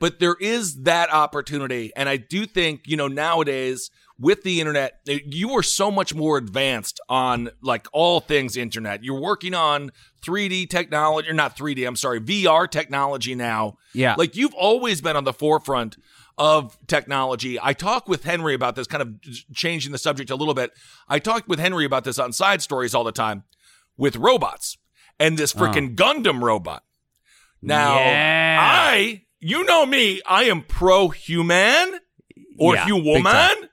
[0.00, 1.92] But there is that opportunity.
[1.94, 3.88] And I do think, you know, nowadays
[4.22, 9.02] with the internet, you are so much more advanced on like all things internet.
[9.02, 9.90] You're working on
[10.24, 13.78] 3D technology, or not 3D, I'm sorry, VR technology now.
[13.92, 14.14] Yeah.
[14.16, 15.96] Like you've always been on the forefront
[16.38, 17.58] of technology.
[17.60, 19.14] I talk with Henry about this, kind of
[19.52, 20.70] changing the subject a little bit.
[21.08, 23.42] I talked with Henry about this on side stories all the time
[23.96, 24.78] with robots
[25.18, 25.64] and this uh-huh.
[25.64, 26.84] freaking Gundam robot.
[27.60, 28.58] Now, Yeah.
[28.60, 31.98] I, you know me, I am pro human
[32.56, 33.68] or Yeah, human.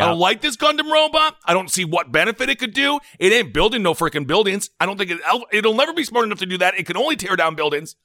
[0.00, 0.02] Time.
[0.08, 1.36] I don't like this Gundam robot.
[1.44, 2.98] I don't see what benefit it could do.
[3.18, 4.70] It ain't building no freaking buildings.
[4.80, 5.20] I don't think it,
[5.52, 6.78] it'll never be smart enough to do that.
[6.78, 7.96] It can only tear down buildings.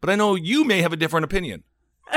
[0.00, 1.64] But I know you may have a different opinion.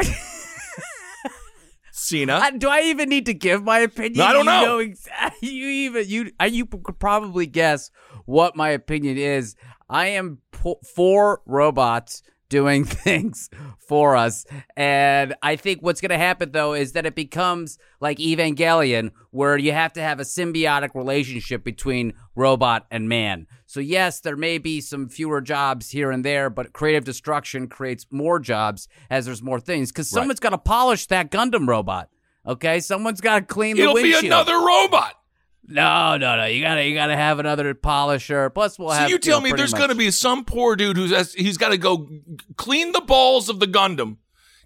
[1.93, 2.39] Seena.
[2.39, 4.17] I- do I even need to give my opinion?
[4.17, 4.77] No, I don't you know.
[4.77, 7.91] exa- you even you you could probably guess
[8.25, 9.55] what my opinion is.
[9.89, 14.45] I am po- for robots doing things for us,
[14.77, 19.57] and I think what's going to happen though is that it becomes like Evangelion, where
[19.57, 23.47] you have to have a symbiotic relationship between robot and man.
[23.65, 28.05] So yes, there may be some fewer jobs here and there, but creative destruction creates
[28.11, 29.91] more jobs as there's more things.
[29.91, 32.09] Because someone's got to polish that Gundam robot.
[32.45, 35.15] Okay, someone's got to clean the It'll be another robot.
[35.65, 36.45] No, no, no.
[36.45, 38.49] You gotta, you gotta have another polisher.
[38.49, 38.97] Plus, we'll have.
[38.97, 39.09] So have.
[39.11, 41.57] you tell know, me there's much- going to be some poor dude who's has, he's
[41.57, 42.09] got to go
[42.57, 44.17] clean the balls of the Gundam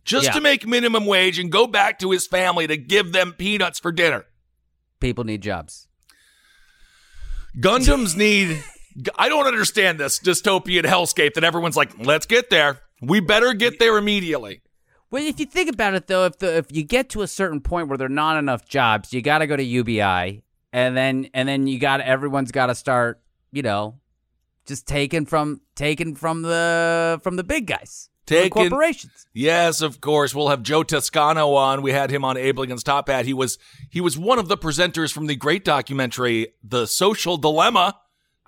[0.05, 0.31] just Yeah.
[0.33, 3.91] to make minimum wage and go back to his family to give them peanuts for
[3.91, 4.25] dinner.
[4.99, 5.87] people need jobs.
[7.59, 8.63] Gundams need.
[9.17, 12.79] I don't understand this dystopian hellscape that everyone's like, let's get there.
[13.01, 14.61] We better get there immediately.
[15.11, 17.61] Well, if you think about it, though, if the if you get to a certain
[17.61, 20.41] point where there are not enough jobs, you got to go to UBI,
[20.73, 23.99] and then and then you got everyone's got to start, you know,
[24.65, 29.27] just taking from taking from the from the big guys, the corporations.
[29.33, 30.35] Yes, of course.
[30.35, 31.81] We'll have Joe Toscano on.
[31.81, 33.25] We had him on Ablingen's Top Hat.
[33.25, 33.57] He was
[33.89, 37.97] he was one of the presenters from the great documentary The Social Dilemma.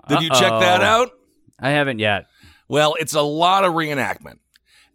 [0.08, 1.10] Did you check that out?
[1.58, 2.26] I haven't yet.
[2.68, 4.38] Well, it's a lot of reenactment.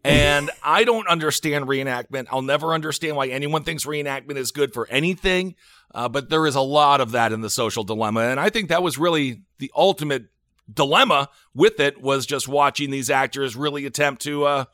[0.06, 2.28] And I don't understand reenactment.
[2.30, 5.56] I'll never understand why anyone thinks reenactment is good for anything.
[5.94, 8.22] Uh, but there is a lot of that in the social dilemma.
[8.22, 10.26] And I think that was really the ultimate
[10.72, 14.66] dilemma with it was just watching these actors really attempt to, uh,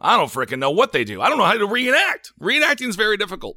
[0.00, 1.20] I don't freaking know what they do.
[1.20, 2.32] I don't know how to reenact.
[2.40, 3.56] Reenacting is very difficult.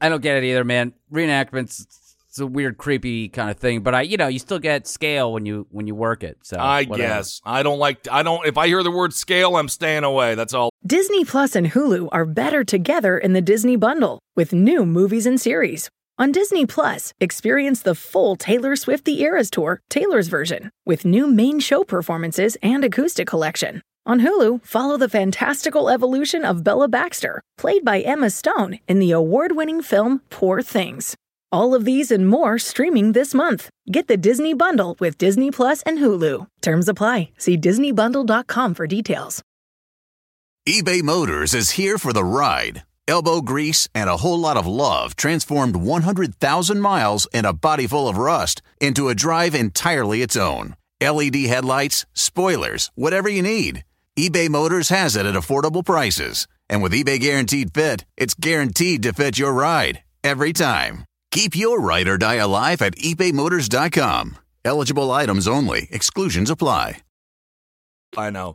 [0.00, 0.92] I don't get it either, man.
[1.12, 2.05] Reenactments.
[2.36, 5.32] It's a weird, creepy kind of thing, but I, you know, you still get scale
[5.32, 6.36] when you when you work it.
[6.42, 7.08] So I whatever.
[7.08, 7.40] guess.
[7.46, 10.34] I don't like, I don't, if I hear the word scale, I'm staying away.
[10.34, 10.68] That's all.
[10.86, 15.40] Disney Plus and Hulu are better together in the Disney bundle with new movies and
[15.40, 15.88] series.
[16.18, 21.26] On Disney Plus, experience the full Taylor Swift The Eras Tour, Taylor's version, with new
[21.26, 23.80] main show performances and acoustic collection.
[24.04, 29.12] On Hulu, follow the fantastical evolution of Bella Baxter, played by Emma Stone in the
[29.12, 31.16] award winning film Poor Things.
[31.52, 33.70] All of these and more streaming this month.
[33.90, 36.46] Get the Disney Bundle with Disney Plus and Hulu.
[36.60, 37.30] Terms apply.
[37.38, 39.42] See DisneyBundle.com for details.
[40.68, 42.82] eBay Motors is here for the ride.
[43.06, 48.08] Elbow grease and a whole lot of love transformed 100,000 miles and a body full
[48.08, 50.74] of rust into a drive entirely its own.
[51.00, 53.84] LED headlights, spoilers, whatever you need.
[54.18, 56.48] eBay Motors has it at affordable prices.
[56.68, 61.04] And with eBay Guaranteed Fit, it's guaranteed to fit your ride every time.
[61.30, 64.38] Keep your ride or die alive at ebaymotors.com.
[64.64, 66.98] Eligible items only, exclusions apply.
[68.16, 68.54] I know.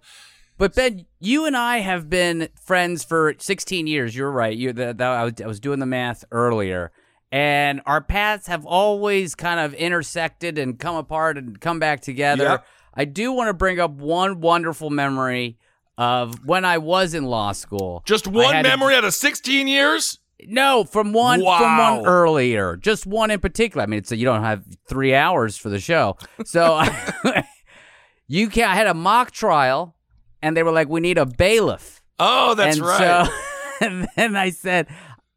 [0.57, 4.15] But Ben, you and I have been friends for 16 years.
[4.15, 4.55] You're right.
[4.55, 6.91] You the, the, I, was, I was doing the math earlier,
[7.31, 12.43] and our paths have always kind of intersected and come apart and come back together.
[12.43, 12.65] Yep.
[12.93, 15.57] I do want to bring up one wonderful memory
[15.97, 18.03] of when I was in law school.
[18.05, 20.19] Just one had to- memory out of 16 years?
[20.47, 23.83] No, from one from one earlier, just one in particular.
[23.83, 26.83] I mean, it's you don't have three hours for the show, so
[28.27, 28.69] you can.
[28.69, 29.95] I had a mock trial,
[30.41, 33.27] and they were like, "We need a bailiff." Oh, that's and right.
[33.27, 33.33] So,
[33.85, 34.87] and then I said,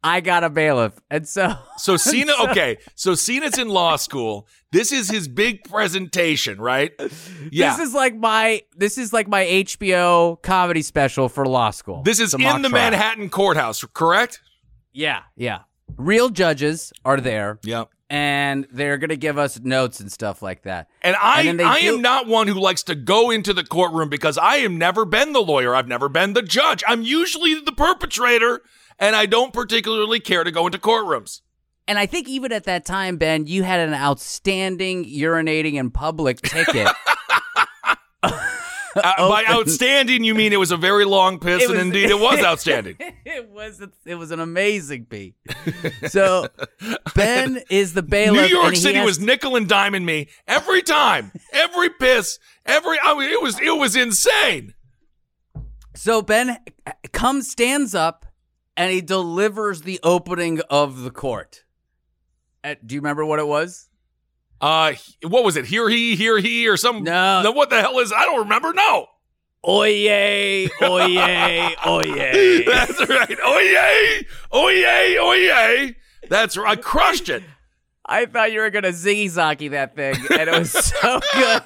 [0.03, 2.77] "I got a bailiff," and so So Seena, okay.
[2.95, 4.47] So Seena's in law school.
[4.71, 6.91] This is his big presentation, right?
[7.49, 7.71] Yeah.
[7.71, 12.03] this is like my this is like my HBO comedy special for law school.
[12.03, 12.69] This is in the trial.
[12.69, 14.41] Manhattan courthouse, correct?
[14.95, 15.59] Yeah, yeah.
[15.97, 17.89] Real judges are there, Yep.
[18.09, 20.87] and they're gonna give us notes and stuff like that.
[21.01, 24.07] And I, And I do- am not one who likes to go into the courtroom
[24.09, 25.75] because I have never been the lawyer.
[25.75, 26.81] I've never been the judge.
[26.87, 28.61] I'm usually the perpetrator,
[28.97, 31.41] and I don't particularly care to go into courtrooms.
[31.87, 36.41] And I think even at that time, Ben, you had an outstanding urinating in public
[36.41, 36.87] ticket.
[38.95, 42.19] Uh, by outstanding, you mean it was a very long piss, It and indeed it
[42.19, 42.95] was outstanding.
[43.25, 45.35] it was it was an amazing pee.
[46.07, 46.47] So
[47.15, 48.49] Ben is the bailiff.
[48.49, 52.97] New York City has- was nickel and diming me every time, every piss, every.
[53.03, 54.73] I mean, it was it was insane.
[55.95, 56.57] So Ben
[57.13, 58.25] comes, stands up,
[58.75, 61.63] and he delivers the opening of the court.
[62.63, 63.89] At, do you remember what it was?
[64.61, 65.65] Uh, what was it?
[65.65, 67.03] Here he, here he, or some?
[67.03, 67.51] No.
[67.51, 68.11] What the hell is?
[68.11, 68.73] I don't remember.
[68.73, 69.07] No.
[69.67, 72.63] Oye, oye, oye.
[72.67, 73.37] That's right.
[73.43, 74.21] Oh!
[74.51, 75.17] Oh yay!
[75.19, 75.95] Oh yay!
[76.29, 76.77] That's right.
[76.77, 77.41] I crushed it.
[78.05, 81.63] I thought you were gonna ziggy that thing, and it was so good.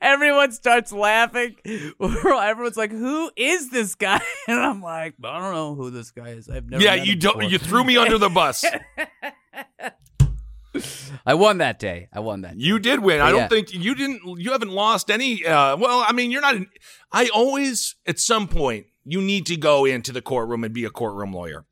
[0.00, 1.56] Everyone starts laughing.
[2.00, 6.28] Everyone's like, "Who is this guy?" And I'm like, "I don't know who this guy
[6.28, 6.48] is.
[6.48, 7.38] I've never." Yeah, you don't.
[7.38, 8.64] before." You threw me under the bus.
[11.26, 12.08] I won that day.
[12.12, 12.56] I won that.
[12.58, 12.64] Day.
[12.64, 13.20] You did win.
[13.20, 13.38] I Yeah.
[13.38, 14.20] don't think you didn't.
[14.40, 15.44] You haven't lost any.
[15.44, 16.56] Uh, well, I mean, you're not.
[17.12, 20.90] I always, at some point, you need to go into the courtroom and be a
[20.90, 21.64] courtroom lawyer.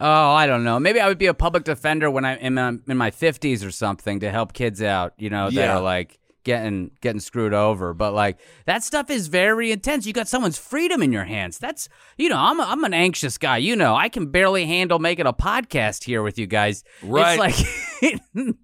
[0.00, 0.78] Oh, I don't know.
[0.78, 3.72] Maybe I would be a public defender when I'm in my, in my 50s or
[3.72, 5.14] something to help kids out.
[5.18, 5.76] You know, that Yeah.
[5.76, 7.92] are like getting getting screwed over.
[7.92, 10.06] But like that stuff is very intense.
[10.06, 11.58] You got someone's freedom in your hands.
[11.58, 13.58] That's you know, I'm a, I'm an anxious guy.
[13.58, 16.84] You know, I can barely handle making a podcast here with you guys.
[17.02, 17.38] Right.
[17.38, 18.16] It's like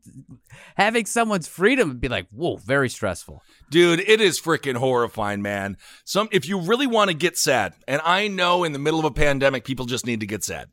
[0.76, 3.42] having someone's freedom would be like, whoa, very stressful.
[3.70, 5.76] Dude, it is freaking horrifying, man.
[6.04, 9.04] Some if you really want to get sad, and I know in the middle of
[9.06, 10.68] a pandemic, people just need to get sad.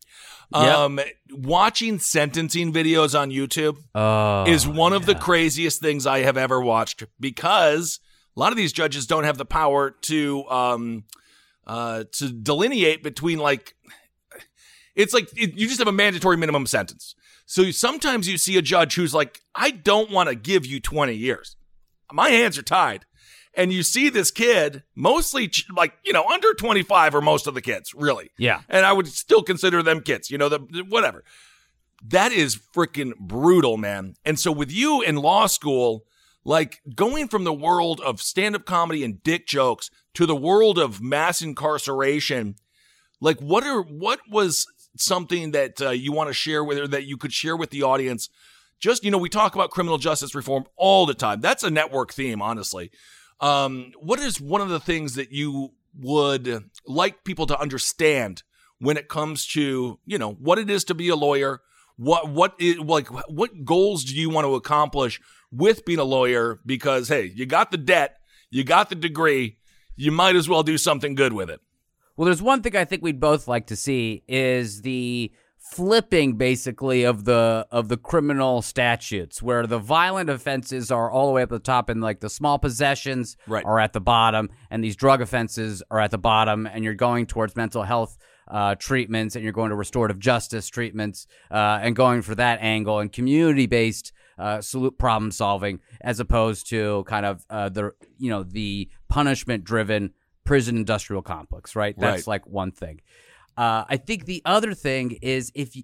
[0.54, 6.36] Um, watching sentencing videos on YouTube Oh, is one of the craziest things I have
[6.36, 8.02] ever watched because
[8.36, 11.04] a lot of these judges don't have the power to um
[11.66, 13.76] uh to delineate between like
[14.96, 17.16] it's like it, you just have a mandatory minimum sentence.
[17.52, 21.14] So sometimes you see a judge who's like, I don't want to give you 20
[21.14, 21.58] years.
[22.10, 23.04] My hands are tied.
[23.54, 27.62] And you see this kid, mostly like, you know, under 25 are most of the
[27.62, 28.32] kids, really.
[28.38, 28.62] Yeah.
[28.70, 31.26] And I would still consider them kids, you know, the, the- whatever.
[32.08, 34.14] That is freaking brutal, man.
[34.24, 36.06] And so with you in law school,
[36.46, 40.80] like going from the world of stand up comedy and dick jokes to the world
[40.80, 42.56] of mass incarceration,
[43.20, 47.06] like what are what was something that uh, you want to share with or that
[47.06, 48.30] you could share with the audience.
[48.80, 51.42] Just you know we talk about criminal justice reform all the time.
[51.42, 52.92] That's a network theme honestly.
[53.40, 58.44] Um, what is one of the things that you would like people to understand
[58.80, 61.62] when it comes to you know what it is to be a lawyer?
[61.98, 66.60] What what is like what goals do you want to accomplish with being a lawyer?
[66.66, 68.18] Because hey you got the debt
[68.52, 69.58] you got the degree
[69.96, 71.62] you might as well do something good with it
[72.18, 77.04] Well, there's one thing I think we'd both like to see is the flipping basically
[77.04, 81.52] of the of the criminal statutes where the violent offenses are all the way up
[81.52, 83.64] at the top and like the small possessions Right.
[83.64, 87.26] are at the bottom and these drug offenses are at the bottom and you're going
[87.28, 88.18] towards mental health
[88.50, 93.00] uh, treatments and you're going to restorative justice treatments uh, and going for that angle
[93.00, 98.30] and community based uh, salute problem solving as opposed to kind of uh, the you
[98.30, 100.12] know the punishment driven
[100.52, 101.96] prison industrial complex, right?
[101.98, 102.34] That's Right.
[102.34, 103.00] like one thing.
[103.56, 105.84] Uh, I think the other thing is if you,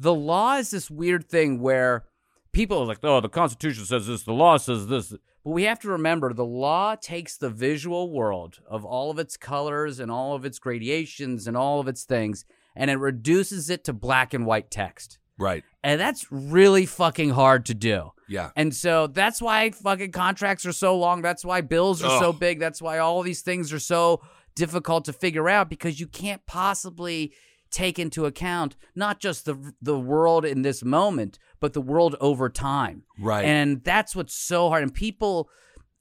[0.00, 2.04] the law is this weird thing where
[2.50, 5.10] people are like, oh, the Constitution says this, the law says this.
[5.44, 9.36] But we have to remember the law takes the visual world of all of its
[9.36, 13.84] colors and all of its gradations and all of its things, and it reduces it
[13.84, 15.20] to black and white text.
[15.38, 15.64] Right.
[15.82, 18.12] And that's really fucking hard to do.
[18.28, 18.50] Yeah.
[18.56, 21.22] And so that's why fucking contracts are so long.
[21.22, 22.58] That's why bills are so big.
[22.58, 24.22] That's why all these things are so
[24.54, 27.32] difficult to figure out because you can't possibly
[27.70, 32.48] take into account not just the the world in this moment, but the world over
[32.48, 33.02] time.
[33.20, 33.44] Right.
[33.44, 34.82] And that's what's so hard.
[34.82, 35.48] And people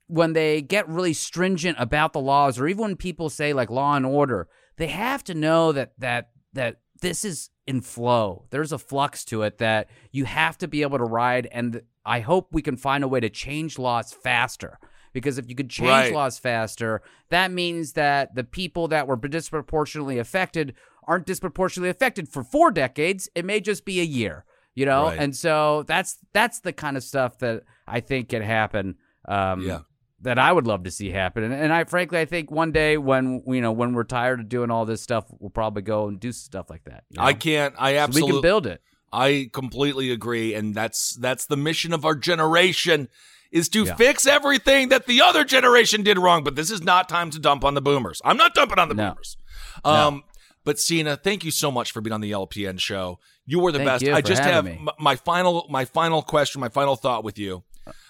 [0.08, 3.96] when they get really stringent about the laws or even when people say like law
[3.96, 8.46] and order, they have to know that that that this is in flow.
[8.52, 12.20] There's a flux to it that you have to be able to ride and I
[12.20, 14.78] hope we can find a way to change laws faster.
[15.14, 16.14] Because if you could change Right.
[16.14, 20.76] laws faster, that means that the people that were disproportionately affected
[21.08, 23.30] aren't disproportionately affected for four decades.
[23.34, 24.44] It may just be a year,
[24.76, 25.06] you know?
[25.06, 25.20] Right.
[25.20, 28.96] And so that's that's the kind of stuff that I think can happen.
[29.28, 29.80] Um, Yeah.
[30.22, 32.98] That I would love to see happen, and, and I frankly I think one day
[32.98, 36.20] when you know when we're tired of doing all this stuff, we'll probably go and
[36.20, 37.04] do stuff like that.
[37.10, 37.76] you I can't.
[37.78, 38.32] I So we absolutely.
[38.34, 38.82] can build it.
[39.12, 43.10] I completely agree, and that's that's the mission of our generation
[43.52, 43.96] is to Yeah.
[43.96, 46.44] fix everything that the other generation did wrong.
[46.46, 48.22] But this is not time to dump on the boomers.
[48.26, 49.10] I'm not dumping on the No.
[49.10, 49.38] boomers.
[49.84, 50.24] Um,
[50.64, 53.20] but Seena, thank you so much for being on the LPN show.
[53.46, 54.06] You were the Thank best.
[54.08, 57.64] I just have m- my final my final question, my final thought with you.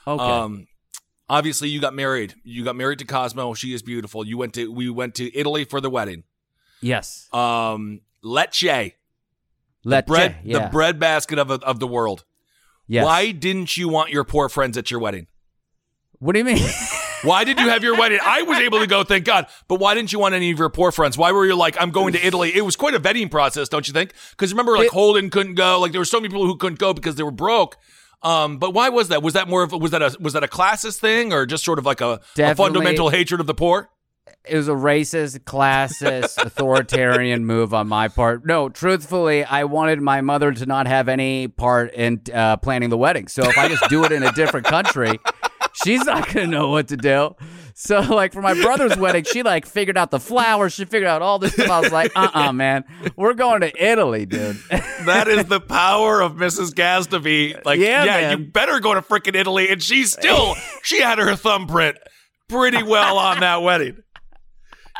[0.07, 0.23] Okay.
[0.23, 0.67] Um,
[1.29, 2.35] obviously you got married.
[2.43, 3.53] You got married to Cosmo.
[3.53, 4.25] She is beautiful.
[4.25, 6.23] You went to we went to Italy for the wedding.
[6.81, 7.27] yes.
[7.33, 8.93] Um, Lecce,
[9.83, 10.59] Let bread, yeah.
[10.65, 12.23] the bread basket of of the world.
[12.87, 13.05] Yes.
[13.05, 15.27] Why didn't you want your poor friends at your wedding?
[16.19, 16.67] What do you mean?
[17.23, 18.19] Why did you have your wedding?
[18.23, 19.47] I was able to go, thank God.
[19.67, 21.17] But why didn't you want any of your poor friends?
[21.17, 22.55] Why were you like, I'm going to Italy?
[22.55, 24.13] It was quite a vetting process, don't you think?
[24.31, 25.79] Because remember, like It- Holden couldn't go.
[25.79, 27.77] Like there were so many people who couldn't go because they were broke.
[28.25, 29.21] Um, but why was that?
[29.21, 31.79] Was that more of was that a was that a classist thing or just sort
[31.79, 33.89] of like a, a fundamental hatred of the poor?
[34.47, 38.45] it was a racist, classist, authoritarian move on my part.
[38.45, 42.97] No, truthfully, I wanted my mother to not have any part in uh, planning the
[42.97, 43.27] wedding.
[43.27, 45.19] So if I just do it in a different country,
[45.83, 47.35] she's not going to know what to do.
[47.77, 51.21] So like for my brother's wedding, she like figured out the flowers, she figured out
[51.21, 51.69] all this stuff.
[51.69, 52.85] I was like, uh-uh, man,
[53.17, 54.57] we're going to Italy, dude.
[55.05, 56.73] That is the power of Mrs.
[56.73, 57.63] Ghaznavi.
[57.63, 59.69] Like, yeah, Yeah, you better go to frickin' Italy.
[59.69, 61.97] And she still, she had her thumbprint
[62.47, 63.97] pretty well on that wedding.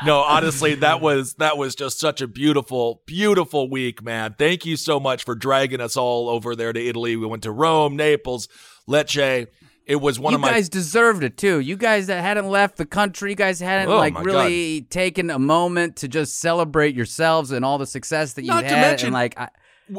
[0.04, 4.34] No, honestly, that was that was just such a beautiful, beautiful week, man.
[4.38, 7.16] Thank you so much for dragging us all over there to Italy.
[7.16, 8.46] We went to Rome, Naples,
[8.86, 9.46] Lecce.
[9.86, 11.60] It was one you of my You guys deserved it too.
[11.60, 15.38] You guys that hadn't left the country, you guys hadn't Oh, like really taken a
[15.38, 18.70] moment to just celebrate yourselves and all the success that you Not had.
[18.70, 19.48] to mention- and like, I,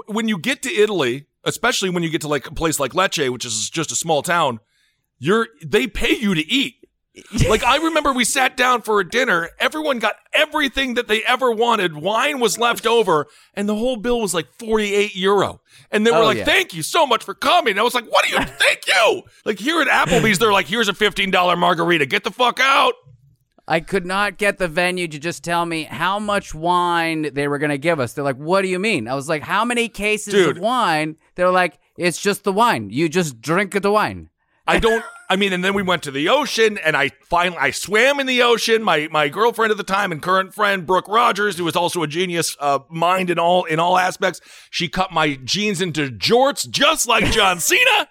[0.07, 3.29] when you get to Italy, especially when you get to like a place like Lecce,
[3.31, 4.59] which is just a small town,
[5.19, 6.75] you're they pay you to eat.
[7.49, 11.51] Like I remember we sat down for a dinner, everyone got everything that they ever
[11.51, 11.95] wanted.
[11.95, 15.61] Wine was left over, and the whole bill was like 48 euro.
[15.91, 16.45] And they were Oh, like, yeah.
[16.45, 19.24] "Thank you so much for coming." And I was like, "What do you thank you?"
[19.45, 22.05] Like here at Applebee's, they're like, "Here's a $15 margarita.
[22.05, 22.93] Get the fuck out."
[23.70, 27.57] I could not get the venue to just tell me how much wine they were
[27.57, 28.13] going to give us.
[28.13, 30.57] They're like, "What do you mean?" I was like, "How many cases Dude.
[30.57, 32.89] of wine?" They're like, "It's just the wine.
[32.91, 34.30] You just drink the wine."
[34.68, 35.03] I don't.
[35.30, 38.28] I mean, and then we went to the ocean, and I finally I swam in
[38.28, 38.82] the ocean.
[38.82, 42.07] My my girlfriend at the time and current friend Brooke Rogers, who was also a
[42.07, 47.07] genius uh, mind in all in all aspects, she cut my jeans into jorts just
[47.07, 48.07] like John Cena,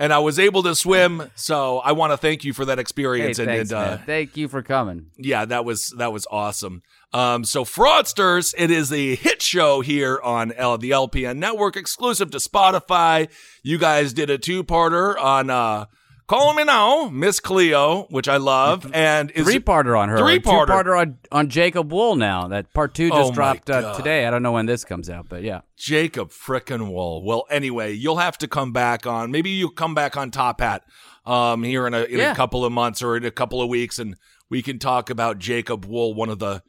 [0.00, 1.30] and I was able to swim.
[1.36, 3.38] So I want to thank you for that Hey, experience.
[3.38, 3.98] and thanks, and, uh.
[3.98, 5.06] Thank you for coming.
[5.16, 6.82] yeah, that was that was awesome.
[7.12, 12.30] Um, so fraudsters, it is a hit show here on L- the LPN network, exclusive
[12.32, 13.28] to Spotify.
[13.64, 15.86] You guys did a two-parter on uh,
[16.30, 20.16] "Call Me Now," Miss Cleo, which I love, and is Three parter on her.
[20.16, 20.66] Three-parter.
[20.66, 22.46] Two parter on on Jacob Wohl now.
[22.46, 24.26] That part two just my dropped uh, today.
[24.26, 25.62] I don't know when this comes out, but yeah.
[25.76, 27.24] Jacob frickin' Wohl.
[27.24, 29.32] Well, anyway, you'll have to come back on.
[29.32, 30.84] Maybe you come back on Top Hat
[31.26, 33.98] um, here in a in a couple of months or in a couple of weeks,
[33.98, 34.14] and
[34.48, 36.62] we can talk about Jacob Wohl, one of the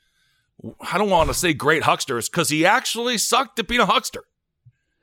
[0.92, 4.24] I don't want to say great hucksters because he actually sucked at being a huckster.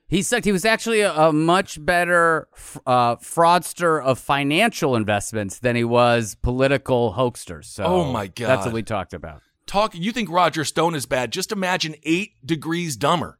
[0.08, 0.46] He sucked.
[0.46, 2.48] He was actually a, a much better
[2.86, 7.62] uh, fraudster of financial investments than he was political hoaxer.
[7.62, 9.42] So, Oh, my god, that's what we talked about.
[9.66, 9.94] Talk.
[9.94, 11.30] You think Roger Stone is bad?
[11.30, 13.38] Just imagine eight degrees dumber.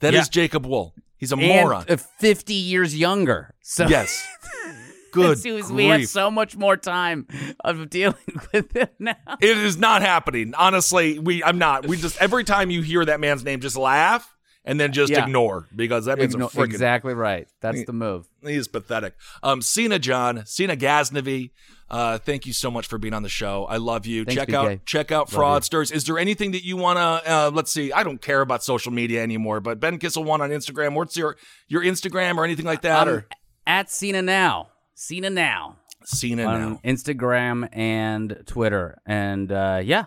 [0.00, 0.30] That is Yeah.
[0.30, 0.94] Jacob Wohl.
[1.16, 1.86] He's a And moron.
[2.18, 3.54] fifty years younger.
[3.62, 4.22] So yes.
[5.12, 5.38] Good
[5.70, 7.26] we have so much more time
[7.60, 8.16] of dealing
[8.52, 9.14] with it now.
[9.40, 10.52] It is not happening.
[10.54, 11.86] Honestly, we I'm not.
[11.86, 14.35] We just every time you hear that man's name, just laugh
[14.66, 15.24] and then just Yeah.
[15.24, 17.46] ignore because that means Igno- freaking exactly right.
[17.60, 18.26] That's the move.
[18.44, 19.14] he is pathetic.
[19.42, 21.50] Um, Seena Jon, Seena Ghaznavi,
[21.88, 23.64] uh, thank you so much for being on the show.
[23.66, 24.24] I love you.
[24.24, 24.54] Thanks, check BK.
[24.72, 25.92] out check out fraudsters.
[25.92, 27.22] Is there anything that you wanna?
[27.26, 27.92] Uh, let's see.
[27.92, 30.94] I don't care about social media anymore, but Ben Kissel one on Instagram.
[30.94, 31.36] What's your
[31.68, 33.06] your Instagram or anything like that?
[33.06, 33.26] Um, or
[33.66, 34.68] at Seena now.
[34.96, 35.76] Seena now.
[36.04, 36.80] Seena on now.
[36.84, 38.98] Instagram and Twitter.
[39.06, 40.04] And uh, yeah,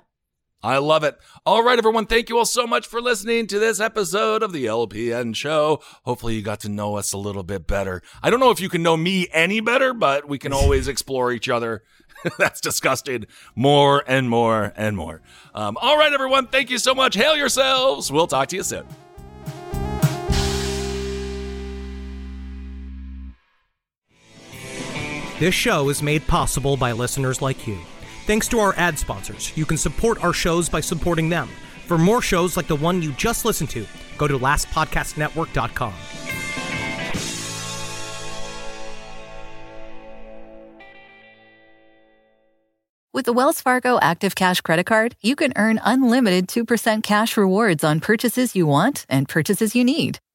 [0.62, 1.18] I love it.
[1.46, 2.06] All right, everyone.
[2.06, 5.82] Thank you all so much for listening to this episode of the LPN show.
[6.04, 8.02] Hopefully, you got to know us a little bit better.
[8.22, 11.32] I don't know if you can know me any better, but we can always explore
[11.32, 11.84] each other.
[12.38, 13.26] That's disgusting.
[13.56, 15.22] More and more and more.
[15.56, 16.48] Um, all right, everyone.
[16.48, 17.16] Thank you so much.
[17.16, 18.12] Hail yourselves.
[18.12, 18.86] We'll talk to you soon.
[25.40, 27.80] This show is made possible by listeners like you.
[28.30, 31.50] Thanks to our ad sponsors, you can support our shows by supporting them.
[31.88, 33.88] For more shows like the one you just listened to,
[34.20, 35.96] go to lastpodcastnetwork.com.
[43.14, 47.84] With the Wells Fargo Active Cash Credit Card, you can earn unlimited 2% cash rewards
[47.84, 50.20] on purchases you want and purchases you need.